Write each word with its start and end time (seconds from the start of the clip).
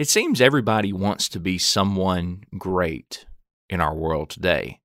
It 0.00 0.08
seems 0.08 0.40
everybody 0.40 0.94
wants 0.94 1.28
to 1.28 1.38
be 1.38 1.58
someone 1.58 2.44
great 2.56 3.26
in 3.68 3.82
our 3.82 3.94
world 3.94 4.30
today. 4.30 4.80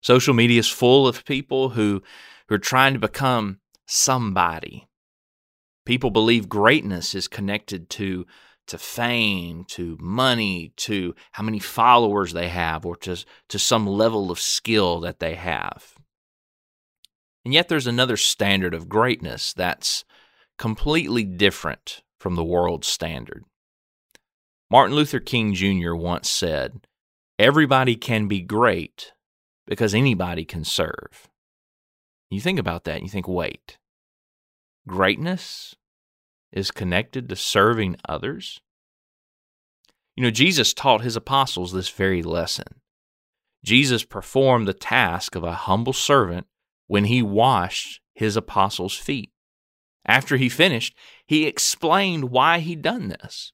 Social 0.00 0.32
media 0.32 0.60
is 0.60 0.68
full 0.68 1.08
of 1.08 1.24
people 1.24 1.70
who, 1.70 2.04
who 2.46 2.54
are 2.54 2.58
trying 2.58 2.92
to 2.92 3.00
become 3.00 3.58
somebody. 3.88 4.86
People 5.84 6.12
believe 6.12 6.48
greatness 6.48 7.16
is 7.16 7.26
connected 7.26 7.90
to, 7.90 8.26
to 8.68 8.78
fame, 8.78 9.64
to 9.70 9.98
money, 10.00 10.72
to 10.76 11.16
how 11.32 11.42
many 11.42 11.58
followers 11.58 12.32
they 12.32 12.46
have, 12.46 12.86
or 12.86 12.94
to, 12.94 13.16
to 13.48 13.58
some 13.58 13.88
level 13.88 14.30
of 14.30 14.38
skill 14.38 15.00
that 15.00 15.18
they 15.18 15.34
have. 15.34 15.94
And 17.44 17.52
yet 17.52 17.66
there's 17.66 17.88
another 17.88 18.16
standard 18.16 18.72
of 18.72 18.88
greatness 18.88 19.52
that's 19.52 20.04
completely 20.58 21.24
different 21.24 22.04
from 22.20 22.36
the 22.36 22.44
world's 22.44 22.86
standard. 22.86 23.44
Martin 24.70 24.94
Luther 24.94 25.20
King 25.20 25.54
Jr. 25.54 25.94
once 25.94 26.28
said, 26.28 26.86
Everybody 27.38 27.96
can 27.96 28.28
be 28.28 28.40
great 28.40 29.12
because 29.66 29.94
anybody 29.94 30.44
can 30.44 30.64
serve. 30.64 31.28
You 32.30 32.40
think 32.40 32.58
about 32.58 32.84
that 32.84 32.96
and 32.96 33.04
you 33.04 33.08
think, 33.08 33.28
wait, 33.28 33.78
greatness 34.86 35.74
is 36.52 36.70
connected 36.70 37.28
to 37.28 37.36
serving 37.36 37.96
others? 38.08 38.60
You 40.16 40.24
know, 40.24 40.30
Jesus 40.30 40.74
taught 40.74 41.00
his 41.00 41.16
apostles 41.16 41.72
this 41.72 41.88
very 41.88 42.22
lesson. 42.22 42.80
Jesus 43.64 44.04
performed 44.04 44.68
the 44.68 44.74
task 44.74 45.34
of 45.34 45.44
a 45.44 45.52
humble 45.52 45.92
servant 45.92 46.46
when 46.86 47.04
he 47.04 47.22
washed 47.22 48.00
his 48.14 48.36
apostles' 48.36 48.96
feet. 48.96 49.30
After 50.04 50.36
he 50.36 50.48
finished, 50.48 50.96
he 51.26 51.46
explained 51.46 52.30
why 52.30 52.58
he'd 52.58 52.82
done 52.82 53.08
this. 53.08 53.52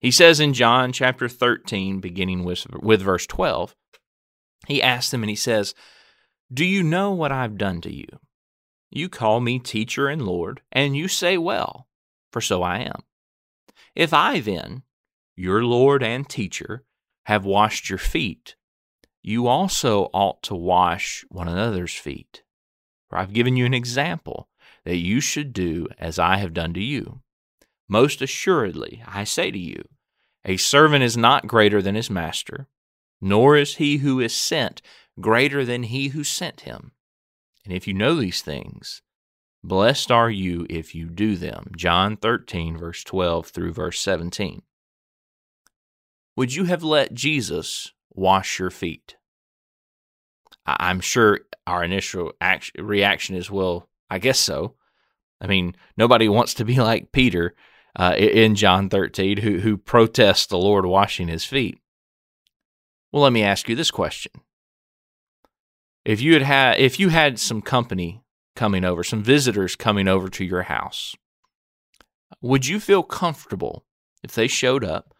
He 0.00 0.10
says 0.10 0.40
in 0.40 0.54
John 0.54 0.92
chapter 0.92 1.28
13, 1.28 2.00
beginning 2.00 2.42
with, 2.42 2.66
with 2.80 3.02
verse 3.02 3.26
12, 3.26 3.76
he 4.66 4.82
asks 4.82 5.10
them 5.10 5.22
and 5.22 5.30
he 5.30 5.36
says, 5.36 5.74
Do 6.52 6.64
you 6.64 6.82
know 6.82 7.12
what 7.12 7.32
I've 7.32 7.58
done 7.58 7.80
to 7.82 7.94
you? 7.94 8.08
You 8.90 9.08
call 9.08 9.40
me 9.40 9.58
teacher 9.58 10.08
and 10.08 10.22
Lord, 10.22 10.62
and 10.72 10.96
you 10.96 11.06
say, 11.06 11.36
Well, 11.36 11.86
for 12.32 12.40
so 12.40 12.62
I 12.62 12.78
am. 12.78 13.02
If 13.94 14.14
I 14.14 14.40
then, 14.40 14.82
your 15.36 15.64
Lord 15.64 16.02
and 16.02 16.28
teacher, 16.28 16.84
have 17.24 17.44
washed 17.44 17.90
your 17.90 17.98
feet, 17.98 18.56
you 19.22 19.46
also 19.46 20.04
ought 20.14 20.42
to 20.44 20.54
wash 20.54 21.24
one 21.28 21.48
another's 21.48 21.94
feet. 21.94 22.42
For 23.08 23.18
I've 23.18 23.34
given 23.34 23.56
you 23.56 23.66
an 23.66 23.74
example 23.74 24.48
that 24.84 24.96
you 24.96 25.20
should 25.20 25.52
do 25.52 25.88
as 25.98 26.18
I 26.18 26.38
have 26.38 26.54
done 26.54 26.72
to 26.74 26.82
you. 26.82 27.20
Most 27.90 28.22
assuredly, 28.22 29.02
I 29.04 29.24
say 29.24 29.50
to 29.50 29.58
you, 29.58 29.82
a 30.44 30.56
servant 30.58 31.02
is 31.02 31.16
not 31.16 31.48
greater 31.48 31.82
than 31.82 31.96
his 31.96 32.08
master, 32.08 32.68
nor 33.20 33.56
is 33.56 33.74
he 33.74 33.96
who 33.96 34.20
is 34.20 34.32
sent 34.32 34.80
greater 35.20 35.64
than 35.64 35.82
he 35.82 36.08
who 36.08 36.22
sent 36.22 36.60
him. 36.60 36.92
And 37.64 37.74
if 37.74 37.88
you 37.88 37.92
know 37.92 38.14
these 38.14 38.42
things, 38.42 39.02
blessed 39.64 40.12
are 40.12 40.30
you 40.30 40.68
if 40.70 40.94
you 40.94 41.08
do 41.08 41.34
them. 41.34 41.72
John 41.76 42.16
13, 42.16 42.78
verse 42.78 43.02
12 43.02 43.48
through 43.48 43.72
verse 43.72 43.98
17. 43.98 44.62
Would 46.36 46.54
you 46.54 46.66
have 46.66 46.84
let 46.84 47.12
Jesus 47.12 47.92
wash 48.08 48.60
your 48.60 48.70
feet? 48.70 49.16
I'm 50.64 51.00
sure 51.00 51.40
our 51.66 51.82
initial 51.82 52.34
reaction 52.78 53.34
is, 53.34 53.50
well, 53.50 53.88
I 54.08 54.20
guess 54.20 54.38
so. 54.38 54.76
I 55.40 55.48
mean, 55.48 55.74
nobody 55.96 56.28
wants 56.28 56.54
to 56.54 56.64
be 56.64 56.76
like 56.76 57.10
Peter 57.10 57.56
uh, 57.96 58.14
in 58.16 58.54
John 58.54 58.88
13 58.88 59.38
who, 59.38 59.58
who 59.58 59.76
protests 59.76 60.46
the 60.46 60.58
Lord 60.58 60.86
washing 60.86 61.28
his 61.28 61.44
feet. 61.44 61.78
Well, 63.12 63.22
let 63.22 63.32
me 63.32 63.42
ask 63.42 63.68
you 63.68 63.74
this 63.74 63.90
question. 63.90 64.32
If 66.04 66.20
you 66.20 66.34
had, 66.34 66.42
had 66.42 66.78
if 66.78 66.98
you 66.98 67.08
had 67.08 67.38
some 67.38 67.60
company 67.60 68.22
coming 68.56 68.84
over, 68.84 69.04
some 69.04 69.22
visitors 69.22 69.76
coming 69.76 70.08
over 70.08 70.28
to 70.28 70.44
your 70.44 70.62
house, 70.62 71.14
would 72.40 72.66
you 72.66 72.80
feel 72.80 73.02
comfortable 73.02 73.84
if 74.22 74.32
they 74.32 74.46
showed 74.46 74.84
up 74.84 75.14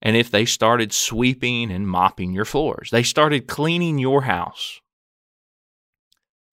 and 0.00 0.16
if 0.16 0.30
they 0.30 0.44
started 0.44 0.92
sweeping 0.92 1.70
and 1.70 1.88
mopping 1.88 2.32
your 2.32 2.44
floors? 2.44 2.88
They 2.90 3.02
started 3.02 3.48
cleaning 3.48 3.98
your 3.98 4.22
house. 4.22 4.80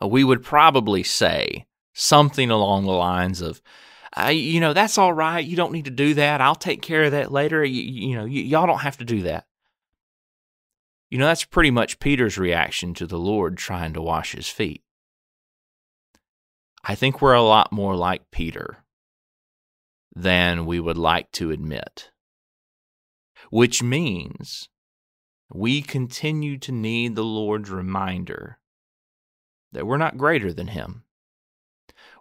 Uh, 0.02 0.08
we 0.08 0.24
would 0.24 0.44
probably 0.44 1.04
say 1.04 1.66
something 1.94 2.50
along 2.50 2.86
the 2.86 2.92
lines 2.92 3.42
of, 3.42 3.62
you 4.32 4.60
know, 4.60 4.74
that's 4.74 4.98
all 4.98 5.14
right. 5.14 5.46
You 5.46 5.56
don't 5.56 5.72
need 5.72 5.86
to 5.86 5.92
do 5.92 6.14
that. 6.16 6.42
I'll 6.42 6.56
take 6.56 6.82
care 6.82 7.04
of 7.04 7.12
that 7.12 7.32
later. 7.32 7.64
You, 7.64 7.82
you 7.82 8.16
know, 8.16 8.24
y- 8.24 8.30
y'all 8.30 8.68
don't 8.68 8.80
have 8.80 8.98
to 8.98 9.06
do 9.06 9.22
that. 9.24 9.46
You 11.10 11.18
know, 11.18 11.26
that's 11.26 11.44
pretty 11.44 11.72
much 11.72 12.00
Peter's 12.00 12.38
reaction 12.38 12.94
to 12.96 13.06
the 13.06 13.20
Lord 13.20 13.58
trying 13.58 13.94
to 13.94 14.02
wash 14.02 14.34
his 14.34 14.48
feet. 14.48 14.84
I 16.84 16.96
think 16.96 17.22
we're 17.22 17.34
a 17.34 17.44
lot 17.44 17.72
more 17.72 17.96
like 17.96 18.32
Peter 18.32 18.84
than 20.16 20.66
we 20.66 20.80
would 20.80 20.98
like 20.98 21.32
to 21.34 21.52
admit, 21.52 22.12
which 23.50 23.84
means 23.84 24.70
we 25.54 25.82
continue 25.82 26.58
to 26.60 26.72
need 26.72 27.16
the 27.16 27.24
Lord's 27.24 27.70
reminder 27.70 28.58
that 29.72 29.86
we're 29.86 29.98
not 29.98 30.18
greater 30.18 30.52
than 30.52 30.68
him. 30.68 31.04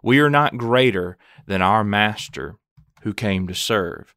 We 0.01 0.19
are 0.19 0.29
not 0.29 0.57
greater 0.57 1.17
than 1.45 1.61
our 1.61 1.83
Master 1.83 2.55
who 3.03 3.13
came 3.13 3.47
to 3.47 3.55
serve. 3.55 4.13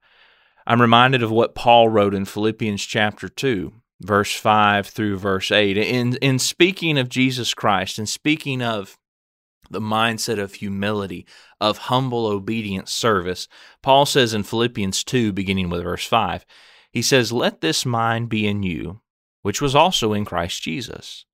I'm 0.67 0.81
reminded 0.81 1.22
of 1.22 1.31
what 1.31 1.55
Paul 1.55 1.89
wrote 1.89 2.15
in 2.15 2.25
Philippians 2.25 2.83
chapter 2.84 3.28
2, 3.28 3.72
verse 4.00 4.34
5 4.34 4.87
through 4.87 5.19
verse 5.19 5.50
8. 5.50 5.77
In, 5.77 6.17
in 6.17 6.39
speaking 6.39 6.97
of 6.97 7.09
Jesus 7.09 7.53
Christ 7.53 7.99
and 7.99 8.09
speaking 8.09 8.62
of 8.62 8.97
the 9.71 9.81
mindset 9.81 10.39
of 10.39 10.55
humility, 10.55 11.27
of 11.61 11.78
humble, 11.78 12.27
obedient 12.27 12.89
service, 12.89 13.47
Paul 13.83 14.06
says 14.06 14.33
in 14.33 14.43
Philippians 14.43 15.05
2, 15.05 15.33
beginning 15.33 15.69
with 15.69 15.83
verse 15.83 16.06
5, 16.06 16.47
he 16.91 17.03
says, 17.03 17.33
Let 17.33 17.61
this 17.61 17.84
mind 17.84 18.28
be 18.28 18.47
in 18.47 18.62
you, 18.62 19.01
which 19.43 19.61
was 19.61 19.75
also 19.75 20.12
in 20.12 20.25
Christ 20.25 20.62
Jesus 20.62 21.27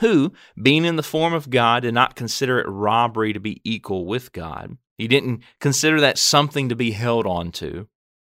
who, 0.00 0.32
being 0.60 0.84
in 0.84 0.96
the 0.96 1.02
form 1.02 1.32
of 1.32 1.50
God, 1.50 1.82
did 1.82 1.94
not 1.94 2.16
consider 2.16 2.58
it 2.58 2.68
robbery 2.68 3.32
to 3.32 3.40
be 3.40 3.60
equal 3.64 4.06
with 4.06 4.32
God. 4.32 4.76
He 4.98 5.08
didn't 5.08 5.42
consider 5.60 6.00
that 6.00 6.18
something 6.18 6.68
to 6.68 6.76
be 6.76 6.92
held 6.92 7.26
on 7.26 7.52
to, 7.52 7.88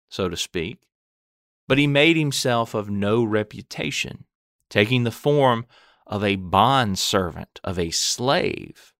so 0.09 0.29
to 0.29 0.37
speak. 0.37 0.87
But 1.67 1.77
he 1.77 1.87
made 1.87 2.17
himself 2.17 2.73
of 2.73 2.89
no 2.89 3.23
reputation, 3.23 4.25
taking 4.69 5.03
the 5.03 5.11
form 5.11 5.65
of 6.05 6.23
a 6.23 6.35
bond 6.35 6.99
servant, 6.99 7.59
of 7.63 7.79
a 7.79 7.91
slave, 7.91 8.93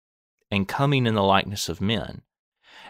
and 0.50 0.68
coming 0.68 1.06
in 1.06 1.16
the 1.16 1.24
likeness 1.24 1.70
of 1.70 1.82
men. 1.82 2.22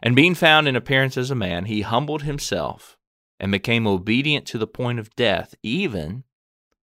And 0.01 0.15
being 0.15 0.35
found 0.35 0.67
in 0.67 0.75
appearance 0.75 1.17
as 1.17 1.31
a 1.31 1.35
man, 1.35 1.65
he 1.65 1.81
humbled 1.81 2.23
himself 2.23 2.97
and 3.39 3.51
became 3.51 3.87
obedient 3.87 4.45
to 4.47 4.57
the 4.57 4.67
point 4.67 4.99
of 4.99 5.15
death, 5.15 5.55
even 5.63 6.23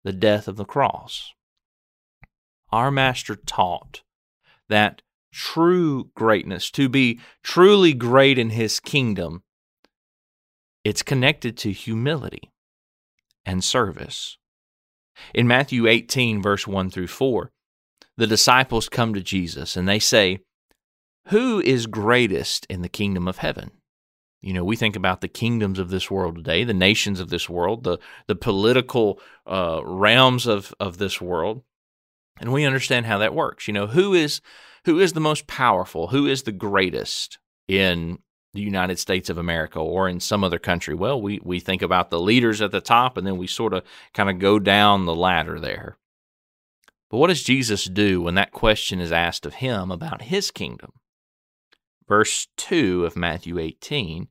the 0.04 0.12
death 0.12 0.48
of 0.48 0.56
the 0.56 0.64
cross 0.64 1.32
our 2.72 2.90
Master 2.90 3.36
taught 3.36 4.02
that 4.68 5.02
true 5.32 6.10
greatness, 6.14 6.70
to 6.72 6.88
be 6.88 7.20
truly 7.42 7.92
great 7.92 8.38
in 8.38 8.50
his 8.50 8.80
kingdom, 8.80 9.42
it's 10.84 11.02
connected 11.02 11.56
to 11.58 11.72
humility 11.72 12.50
and 13.44 13.62
service. 13.62 14.38
In 15.34 15.46
Matthew 15.46 15.86
18, 15.86 16.40
verse 16.40 16.66
1 16.66 16.90
through 16.90 17.08
4, 17.08 17.50
the 18.16 18.26
disciples 18.26 18.88
come 18.88 19.14
to 19.14 19.20
Jesus 19.20 19.76
and 19.76 19.88
they 19.88 19.98
say, 19.98 20.40
Who 21.28 21.60
is 21.60 21.86
greatest 21.86 22.66
in 22.66 22.82
the 22.82 22.88
kingdom 22.88 23.28
of 23.28 23.38
heaven? 23.38 23.72
You 24.40 24.54
know, 24.54 24.64
we 24.64 24.76
think 24.76 24.96
about 24.96 25.20
the 25.20 25.28
kingdoms 25.28 25.78
of 25.78 25.90
this 25.90 26.10
world 26.10 26.36
today, 26.36 26.64
the 26.64 26.72
nations 26.72 27.20
of 27.20 27.28
this 27.28 27.48
world, 27.48 27.84
the, 27.84 27.98
the 28.26 28.34
political 28.34 29.20
uh, 29.46 29.82
realms 29.84 30.46
of, 30.46 30.72
of 30.80 30.96
this 30.96 31.20
world 31.20 31.62
and 32.40 32.52
we 32.52 32.64
understand 32.64 33.06
how 33.06 33.18
that 33.18 33.34
works. 33.34 33.68
You 33.68 33.74
know, 33.74 33.86
who 33.86 34.14
is 34.14 34.40
who 34.86 34.98
is 34.98 35.12
the 35.12 35.20
most 35.20 35.46
powerful? 35.46 36.08
Who 36.08 36.26
is 36.26 36.42
the 36.42 36.52
greatest 36.52 37.38
in 37.68 38.18
the 38.54 38.62
United 38.62 38.98
States 38.98 39.28
of 39.28 39.38
America 39.38 39.78
or 39.78 40.08
in 40.08 40.18
some 40.18 40.42
other 40.42 40.58
country? 40.58 40.94
Well, 40.94 41.20
we 41.20 41.38
we 41.44 41.60
think 41.60 41.82
about 41.82 42.10
the 42.10 42.18
leaders 42.18 42.60
at 42.62 42.72
the 42.72 42.80
top 42.80 43.16
and 43.16 43.26
then 43.26 43.36
we 43.36 43.46
sort 43.46 43.74
of 43.74 43.84
kind 44.14 44.30
of 44.30 44.38
go 44.38 44.58
down 44.58 45.04
the 45.04 45.14
ladder 45.14 45.60
there. 45.60 45.98
But 47.10 47.18
what 47.18 47.26
does 47.26 47.42
Jesus 47.42 47.84
do 47.84 48.22
when 48.22 48.36
that 48.36 48.52
question 48.52 49.00
is 49.00 49.12
asked 49.12 49.44
of 49.44 49.54
him 49.54 49.90
about 49.90 50.22
his 50.22 50.50
kingdom? 50.50 50.92
Verse 52.08 52.48
2 52.56 53.04
of 53.04 53.16
Matthew 53.16 53.58
18 53.58 54.28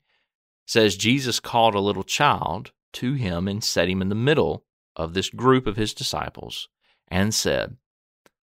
says 0.66 0.98
Jesus 0.98 1.40
called 1.40 1.76
a 1.76 1.80
little 1.80 2.04
child 2.04 2.72
to 2.94 3.14
him 3.14 3.48
and 3.48 3.64
set 3.64 3.90
him 3.90 4.02
in 4.02 4.10
the 4.10 4.16
middle 4.16 4.66
of 4.96 5.14
this 5.14 5.30
group 5.30 5.68
of 5.68 5.78
his 5.78 5.94
disciples 5.94 6.70
and 7.10 7.34
said, 7.34 7.78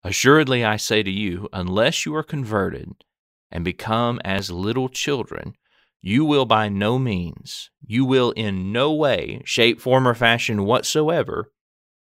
Assuredly, 0.03 0.65
I 0.65 0.77
say 0.77 1.01
to 1.01 1.11
you, 1.11 1.47
unless 1.53 2.05
you 2.05 2.13
are 2.15 2.23
converted 2.23 3.03
and 3.49 3.63
become 3.63 4.19
as 4.25 4.51
little 4.51 4.89
children, 4.89 5.55
you 6.01 6.25
will 6.25 6.45
by 6.45 6.67
no 6.67 6.99
means, 6.99 7.69
you 7.85 8.03
will 8.03 8.31
in 8.31 8.73
no 8.73 8.91
way, 8.91 9.41
shape, 9.45 9.79
form, 9.79 10.05
or 10.05 10.13
fashion 10.13 10.65
whatsoever 10.65 11.51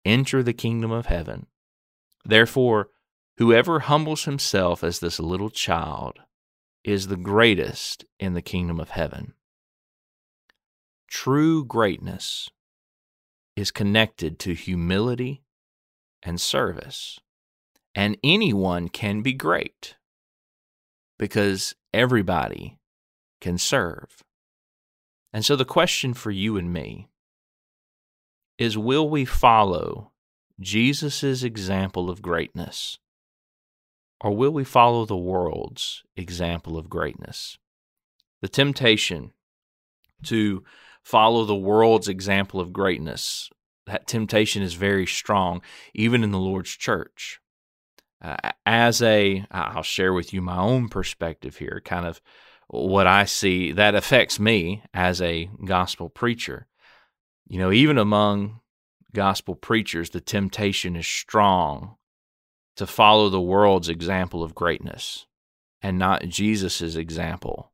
enter 0.06 0.42
the 0.42 0.54
kingdom 0.54 0.92
of 0.92 1.08
heaven. 1.08 1.48
Therefore, 2.24 2.90
whoever 3.38 3.82
humbles 3.82 4.24
himself 4.24 4.84
as 4.84 5.00
this 5.00 5.20
little 5.20 5.50
child 5.50 6.20
is 6.86 7.08
the 7.08 7.18
greatest 7.18 8.06
in 8.20 8.34
the 8.34 8.42
kingdom 8.42 8.80
of 8.80 8.92
heaven. 8.92 9.34
True 11.10 11.66
greatness 11.66 12.50
is 13.58 13.72
connected 13.72 14.40
to 14.40 14.54
humility 14.54 15.44
and 16.24 16.40
service. 16.40 17.20
And 17.96 18.18
anyone 18.24 18.88
can 18.88 19.22
be 19.22 19.34
great 19.34 19.96
because 21.18 21.76
everybody 21.94 22.78
can 23.42 23.58
serve. 23.58 24.24
And 25.34 25.44
so 25.44 25.56
the 25.56 25.66
question 25.66 26.14
for 26.14 26.32
you 26.32 26.58
and 26.58 26.72
me 26.72 27.08
is 28.58 28.78
will 28.78 29.10
we 29.10 29.26
follow 29.26 30.12
Jesus' 30.60 31.44
example 31.44 32.10
of 32.10 32.22
greatness 32.22 33.00
or 34.22 34.36
will 34.36 34.52
we 34.52 34.64
follow 34.64 35.06
the 35.06 35.18
world's 35.18 36.04
example 36.18 36.78
of 36.78 36.90
greatness? 36.90 37.58
The 38.42 38.50
temptation 38.50 39.32
to 40.24 40.64
follow 41.04 41.46
the 41.46 41.56
world's 41.56 42.10
example 42.10 42.60
of 42.60 42.74
greatness, 42.74 43.50
that 43.86 44.08
temptation 44.08 44.62
is 44.62 44.74
very 44.74 45.06
strong, 45.06 45.62
even 45.94 46.24
in 46.24 46.32
the 46.32 46.40
Lord's 46.40 46.72
church. 46.72 47.40
Uh, 48.22 48.36
as 48.66 49.02
a, 49.02 49.46
I'll 49.50 49.84
share 49.84 50.14
with 50.14 50.34
you 50.34 50.42
my 50.42 50.58
own 50.58 50.90
perspective 50.90 51.58
here, 51.58 51.82
kind 51.86 52.06
of 52.06 52.22
what 52.68 53.08
I 53.08 53.26
see 53.26 53.72
that 53.72 53.96
affects 53.96 54.40
me 54.40 54.84
as 54.94 55.22
a 55.22 55.50
gospel 55.66 56.10
preacher. 56.10 56.68
You 57.48 57.60
know, 57.60 57.72
even 57.72 57.98
among 57.98 58.60
gospel 59.14 59.56
preachers, 59.56 60.12
the 60.12 60.22
temptation 60.22 60.96
is 60.96 61.08
strong 61.08 61.96
to 62.76 62.86
follow 62.86 63.30
the 63.30 63.42
world's 63.42 63.90
example 63.90 64.44
of 64.44 64.54
greatness 64.54 65.26
and 65.82 65.98
not 65.98 66.28
Jesus' 66.28 66.96
example 66.96 67.72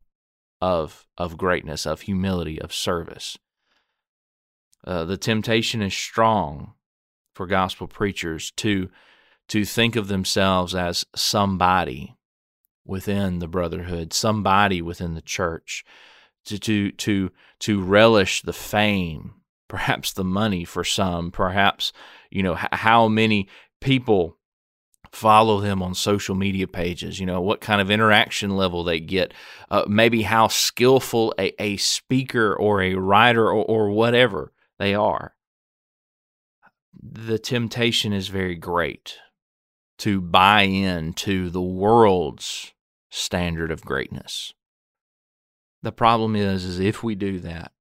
of, 0.61 1.05
of 1.17 1.37
greatness, 1.37 1.85
of 1.85 2.01
humility, 2.01 2.61
of 2.61 2.73
service. 2.73 3.37
Uh, 4.85 5.03
the 5.03 5.17
temptation 5.17 5.81
is 5.81 5.93
strong 5.93 6.73
for 7.33 7.47
gospel 7.47 7.87
preachers 7.87 8.51
to, 8.51 8.89
to 9.49 9.65
think 9.65 9.95
of 9.95 10.07
themselves 10.07 10.73
as 10.73 11.05
somebody 11.15 12.15
within 12.85 13.39
the 13.39 13.47
brotherhood, 13.47 14.13
somebody 14.13 14.81
within 14.81 15.15
the 15.15 15.21
church, 15.21 15.83
to 16.45 16.59
to 16.59 16.91
to 16.91 17.31
to 17.59 17.81
relish 17.81 18.41
the 18.41 18.53
fame, 18.53 19.35
perhaps 19.67 20.13
the 20.13 20.23
money 20.23 20.63
for 20.65 20.83
some, 20.83 21.31
perhaps 21.31 21.91
you 22.29 22.43
know 22.43 22.55
h- 22.55 22.67
how 22.71 23.07
many 23.07 23.47
people 23.81 24.37
follow 25.11 25.61
them 25.61 25.81
on 25.81 25.93
social 25.93 26.35
media 26.35 26.67
pages 26.67 27.21
you 27.21 27.25
know 27.25 27.39
what 27.39 27.61
kind 27.61 27.79
of 27.79 27.89
interaction 27.89 28.57
level 28.57 28.83
they 28.83 28.99
get 28.99 29.33
uh, 29.71 29.85
maybe 29.87 30.23
how 30.23 30.49
skillful 30.49 31.33
a, 31.39 31.53
a 31.61 31.77
speaker 31.77 32.53
or 32.53 32.81
a 32.81 32.95
writer 32.95 33.45
or, 33.45 33.63
or 33.63 33.89
whatever 33.91 34.51
they 34.77 34.93
are. 34.93 35.35
The 37.01 37.39
temptation 37.39 38.13
is 38.13 38.27
very 38.27 38.55
great 38.55 39.17
to 39.99 40.21
buy 40.21 40.63
into 40.63 41.49
the 41.49 41.61
world's 41.61 42.73
standard 43.09 43.71
of 43.71 43.85
greatness. 43.85 44.53
The 45.81 45.91
problem 45.91 46.35
is 46.35 46.65
is 46.65 46.79
if 46.79 47.03
we 47.03 47.15
do 47.15 47.39
that, 47.39 47.71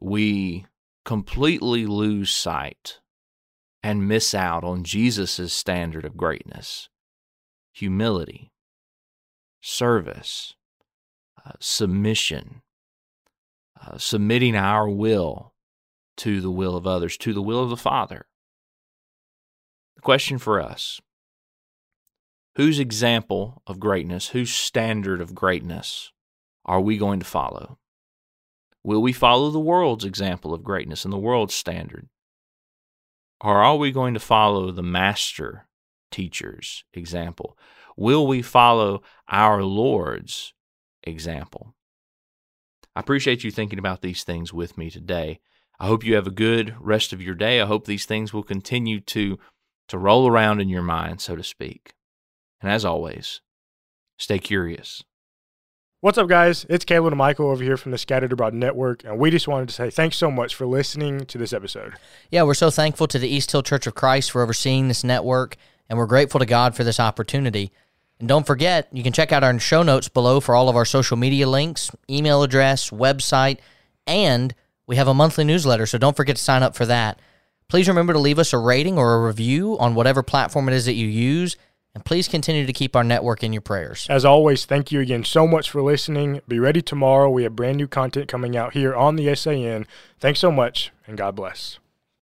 we 0.00 0.66
completely 1.04 1.86
lose 1.86 2.30
sight 2.30 3.00
and 3.82 4.06
miss 4.06 4.34
out 4.34 4.64
on 4.64 4.84
Jesus' 4.84 5.52
standard 5.52 6.04
of 6.04 6.16
greatness. 6.16 6.88
Humility, 7.72 8.52
service, 9.60 10.54
uh, 11.44 11.52
submission, 11.58 12.62
uh, 13.80 13.96
submitting 13.96 14.54
our 14.54 14.88
will 14.88 15.54
to 16.18 16.40
the 16.40 16.50
will 16.50 16.76
of 16.76 16.86
others, 16.86 17.16
to 17.16 17.32
the 17.32 17.42
will 17.42 17.62
of 17.62 17.70
the 17.70 17.76
Father. 17.76 18.26
The 20.00 20.04
question 20.06 20.38
for 20.38 20.62
us 20.62 20.98
whose 22.56 22.78
example 22.78 23.60
of 23.66 23.78
greatness, 23.78 24.28
whose 24.28 24.50
standard 24.50 25.20
of 25.20 25.34
greatness 25.34 26.10
are 26.64 26.80
we 26.80 26.96
going 26.96 27.20
to 27.20 27.26
follow? 27.26 27.76
Will 28.82 29.02
we 29.02 29.12
follow 29.12 29.50
the 29.50 29.60
world's 29.60 30.06
example 30.06 30.54
of 30.54 30.64
greatness 30.64 31.04
and 31.04 31.12
the 31.12 31.18
world's 31.18 31.52
standard? 31.52 32.08
Or 33.42 33.58
are 33.58 33.76
we 33.76 33.92
going 33.92 34.14
to 34.14 34.20
follow 34.20 34.70
the 34.70 34.82
master 34.82 35.68
teacher's 36.10 36.82
example? 36.94 37.58
Will 37.94 38.26
we 38.26 38.40
follow 38.40 39.02
our 39.28 39.62
Lord's 39.62 40.54
example? 41.02 41.74
I 42.96 43.00
appreciate 43.00 43.44
you 43.44 43.50
thinking 43.50 43.78
about 43.78 44.00
these 44.00 44.24
things 44.24 44.50
with 44.50 44.78
me 44.78 44.88
today. 44.88 45.40
I 45.78 45.88
hope 45.88 46.04
you 46.04 46.14
have 46.14 46.26
a 46.26 46.30
good 46.30 46.74
rest 46.80 47.12
of 47.12 47.20
your 47.20 47.34
day. 47.34 47.60
I 47.60 47.66
hope 47.66 47.84
these 47.84 48.06
things 48.06 48.32
will 48.32 48.42
continue 48.42 49.00
to, 49.00 49.38
to 49.90 49.98
roll 49.98 50.28
around 50.28 50.60
in 50.60 50.68
your 50.68 50.82
mind, 50.82 51.20
so 51.20 51.36
to 51.36 51.42
speak. 51.42 51.94
And 52.60 52.70
as 52.70 52.84
always, 52.84 53.40
stay 54.16 54.38
curious. 54.38 55.02
What's 56.00 56.16
up, 56.16 56.28
guys? 56.28 56.64
It's 56.70 56.84
Caleb 56.84 57.12
and 57.12 57.18
Michael 57.18 57.50
over 57.50 57.62
here 57.62 57.76
from 57.76 57.92
the 57.92 57.98
Scattered 57.98 58.32
Abroad 58.32 58.54
Network, 58.54 59.04
and 59.04 59.18
we 59.18 59.30
just 59.30 59.48
wanted 59.48 59.68
to 59.68 59.74
say 59.74 59.90
thanks 59.90 60.16
so 60.16 60.30
much 60.30 60.54
for 60.54 60.64
listening 60.64 61.26
to 61.26 61.36
this 61.36 61.52
episode. 61.52 61.94
Yeah, 62.30 62.44
we're 62.44 62.54
so 62.54 62.70
thankful 62.70 63.06
to 63.08 63.18
the 63.18 63.28
East 63.28 63.50
Hill 63.50 63.62
Church 63.62 63.86
of 63.86 63.94
Christ 63.94 64.30
for 64.30 64.42
overseeing 64.42 64.88
this 64.88 65.04
network, 65.04 65.56
and 65.88 65.98
we're 65.98 66.06
grateful 66.06 66.40
to 66.40 66.46
God 66.46 66.74
for 66.74 66.84
this 66.84 67.00
opportunity. 67.00 67.72
And 68.20 68.28
don't 68.28 68.46
forget, 68.46 68.88
you 68.92 69.02
can 69.02 69.12
check 69.12 69.32
out 69.32 69.42
our 69.42 69.58
show 69.58 69.82
notes 69.82 70.08
below 70.08 70.40
for 70.40 70.54
all 70.54 70.68
of 70.68 70.76
our 70.76 70.84
social 70.84 71.16
media 71.16 71.48
links, 71.48 71.90
email 72.08 72.42
address, 72.42 72.90
website, 72.90 73.58
and 74.06 74.54
we 74.86 74.96
have 74.96 75.08
a 75.08 75.14
monthly 75.14 75.44
newsletter, 75.44 75.84
so 75.84 75.98
don't 75.98 76.16
forget 76.16 76.36
to 76.36 76.42
sign 76.42 76.62
up 76.62 76.76
for 76.76 76.86
that. 76.86 77.20
Please 77.70 77.86
remember 77.86 78.12
to 78.12 78.18
leave 78.18 78.40
us 78.40 78.52
a 78.52 78.58
rating 78.58 78.98
or 78.98 79.14
a 79.14 79.26
review 79.26 79.78
on 79.78 79.94
whatever 79.94 80.24
platform 80.24 80.68
it 80.68 80.74
is 80.74 80.86
that 80.86 80.94
you 80.94 81.06
use 81.06 81.56
and 81.94 82.04
please 82.04 82.26
continue 82.26 82.66
to 82.66 82.72
keep 82.72 82.96
our 82.96 83.04
network 83.04 83.44
in 83.44 83.52
your 83.52 83.62
prayers. 83.62 84.08
As 84.10 84.24
always, 84.24 84.64
thank 84.64 84.90
you 84.90 85.00
again 85.00 85.24
so 85.24 85.46
much 85.46 85.70
for 85.70 85.80
listening. 85.80 86.40
Be 86.48 86.58
ready 86.58 86.82
tomorrow. 86.82 87.30
We 87.30 87.44
have 87.44 87.54
brand 87.54 87.76
new 87.76 87.86
content 87.86 88.26
coming 88.26 88.56
out 88.56 88.72
here 88.72 88.92
on 88.94 89.14
the 89.14 89.32
SAN. 89.36 89.86
Thanks 90.18 90.40
so 90.40 90.50
much, 90.50 90.90
and 91.06 91.16
God 91.16 91.36
bless. 91.36 91.78